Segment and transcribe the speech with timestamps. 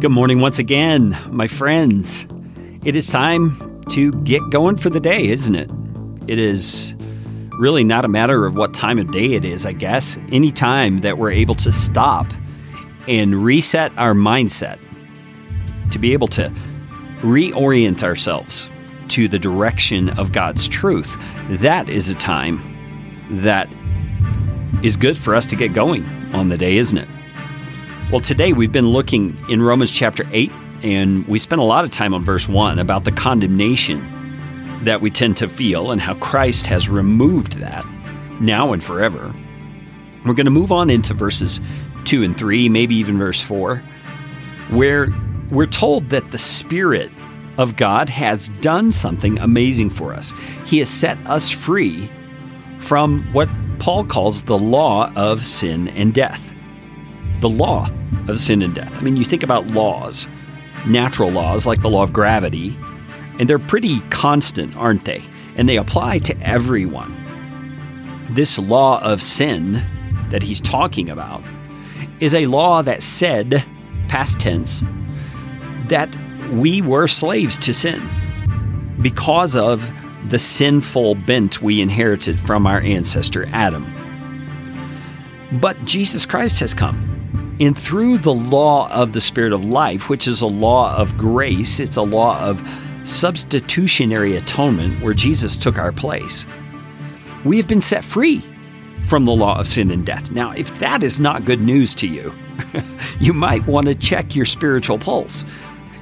[0.00, 2.24] Good morning once again, my friends.
[2.84, 5.68] It is time to get going for the day, isn't it?
[6.28, 6.94] It is
[7.58, 10.16] really not a matter of what time of day it is, I guess.
[10.30, 12.32] Any time that we're able to stop
[13.08, 14.78] and reset our mindset,
[15.90, 16.52] to be able to
[17.22, 18.68] reorient ourselves
[19.08, 21.16] to the direction of God's truth,
[21.48, 22.62] that is a time
[23.42, 23.68] that
[24.84, 27.08] is good for us to get going on the day, isn't it?
[28.10, 30.50] Well, today we've been looking in Romans chapter 8,
[30.82, 35.10] and we spent a lot of time on verse 1 about the condemnation that we
[35.10, 37.84] tend to feel and how Christ has removed that
[38.40, 39.34] now and forever.
[40.24, 41.60] We're going to move on into verses
[42.04, 43.76] 2 and 3, maybe even verse 4,
[44.70, 45.08] where
[45.50, 47.12] we're told that the Spirit
[47.58, 50.32] of God has done something amazing for us.
[50.64, 52.10] He has set us free
[52.78, 56.54] from what Paul calls the law of sin and death
[57.40, 57.88] the law
[58.26, 58.92] of sin and death.
[58.96, 60.28] I mean, you think about laws,
[60.86, 62.76] natural laws like the law of gravity,
[63.38, 65.22] and they're pretty constant, aren't they?
[65.56, 67.14] And they apply to everyone.
[68.30, 69.84] This law of sin
[70.30, 71.42] that he's talking about
[72.20, 73.64] is a law that said,
[74.08, 74.82] past tense,
[75.86, 76.14] that
[76.52, 78.06] we were slaves to sin
[79.00, 79.90] because of
[80.28, 83.86] the sinful bent we inherited from our ancestor Adam.
[85.60, 87.17] But Jesus Christ has come
[87.60, 91.80] and through the law of the Spirit of life, which is a law of grace,
[91.80, 92.62] it's a law of
[93.04, 96.46] substitutionary atonement where Jesus took our place,
[97.44, 98.42] we have been set free
[99.06, 100.30] from the law of sin and death.
[100.30, 102.32] Now, if that is not good news to you,
[103.20, 105.44] you might want to check your spiritual pulse.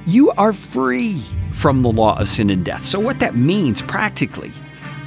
[0.05, 1.21] You are free
[1.53, 2.85] from the law of sin and death.
[2.85, 4.51] So, what that means practically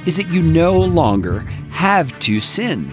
[0.05, 1.41] is that you no longer
[1.71, 2.91] have to sin.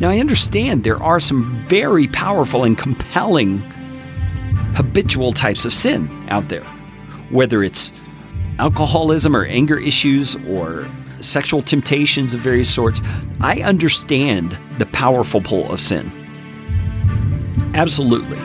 [0.00, 3.58] Now, I understand there are some very powerful and compelling
[4.74, 6.64] habitual types of sin out there,
[7.28, 7.92] whether it's
[8.58, 13.02] alcoholism or anger issues or sexual temptations of various sorts.
[13.40, 16.10] I understand the powerful pull of sin.
[17.74, 18.38] Absolutely.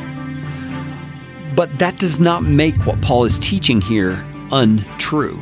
[1.56, 5.41] But that does not make what Paul is teaching here untrue.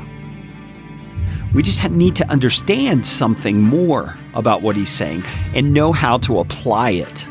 [1.53, 6.39] We just need to understand something more about what he's saying and know how to
[6.39, 7.27] apply it.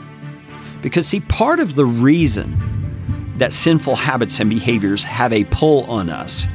[0.81, 6.09] Because, see, part of the reason that sinful habits and behaviors have a pull on
[6.09, 6.47] us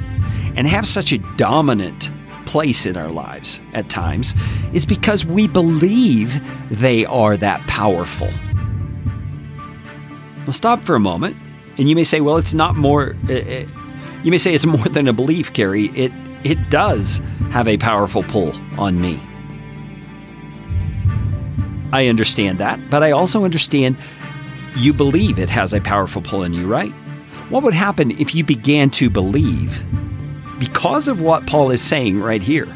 [0.55, 2.11] and have such a dominant
[2.45, 4.33] place in our lives at times
[4.73, 6.41] is because we believe
[6.71, 8.29] they are that powerful.
[10.45, 11.35] Well, stop for a moment,
[11.77, 13.15] and you may say, well, it's not more.
[13.29, 13.65] Uh, uh
[14.23, 15.87] you may say it's more than a belief, Carey.
[15.87, 16.11] It
[16.43, 17.21] it does
[17.51, 19.19] have a powerful pull on me.
[21.91, 23.97] I understand that, but I also understand
[24.75, 26.91] you believe it has a powerful pull on you, right?
[27.49, 29.81] What would happen if you began to believe,
[30.59, 32.67] because of what Paul is saying right here,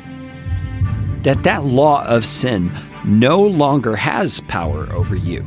[1.23, 2.71] that that law of sin
[3.03, 5.45] no longer has power over you?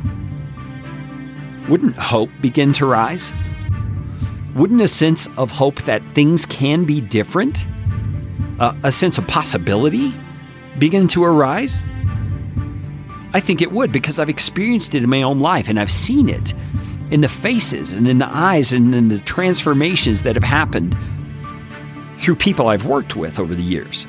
[1.68, 3.32] Wouldn't hope begin to rise?
[4.54, 7.66] Wouldn't a sense of hope that things can be different
[8.58, 10.12] uh, a sense of possibility
[10.78, 11.84] begin to arise?
[13.32, 16.28] I think it would because I've experienced it in my own life and I've seen
[16.28, 16.54] it
[17.10, 20.96] in the faces and in the eyes and in the transformations that have happened
[22.16, 24.06] through people I've worked with over the years.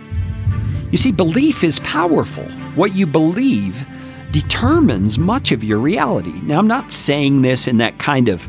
[0.92, 2.46] You see, belief is powerful.
[2.76, 3.86] What you believe
[4.32, 6.40] determines much of your reality.
[6.44, 8.48] Now, I'm not saying this in that kind of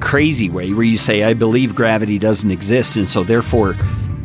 [0.00, 3.74] crazy way where you say, I believe gravity doesn't exist, and so therefore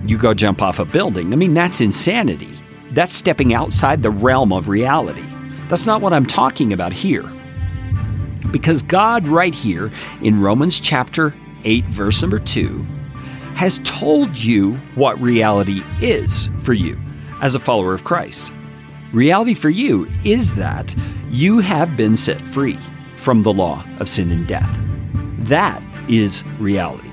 [0.05, 1.33] you go jump off a building.
[1.33, 2.51] I mean, that's insanity.
[2.91, 5.25] That's stepping outside the realm of reality.
[5.69, 7.23] That's not what I'm talking about here.
[8.51, 9.91] Because God, right here
[10.21, 11.33] in Romans chapter
[11.63, 12.85] 8, verse number 2,
[13.55, 16.99] has told you what reality is for you
[17.41, 18.51] as a follower of Christ.
[19.13, 20.93] Reality for you is that
[21.29, 22.79] you have been set free
[23.17, 24.75] from the law of sin and death.
[25.39, 27.12] That is reality.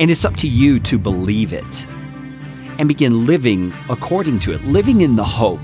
[0.00, 1.86] And it's up to you to believe it
[2.78, 5.60] and begin living according to it, living in the hope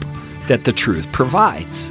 [0.46, 1.90] that the truth provides.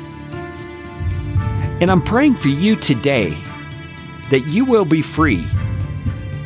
[1.81, 3.35] And I'm praying for you today
[4.29, 5.43] that you will be free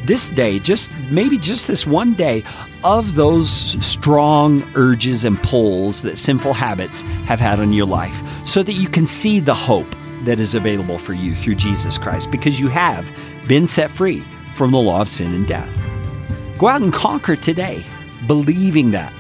[0.06, 2.44] this day, just maybe just this one day,
[2.84, 3.50] of those
[3.86, 8.88] strong urges and pulls that sinful habits have had on your life, so that you
[8.88, 9.94] can see the hope
[10.24, 13.12] that is available for you through Jesus Christ, because you have
[13.48, 14.24] been set free
[14.54, 15.79] from the law of sin and death.
[16.60, 17.86] Go out and conquer today,
[18.28, 19.14] believing that.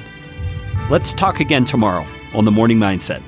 [0.90, 2.06] Let's talk again tomorrow
[2.36, 3.24] on the Morning Mindset.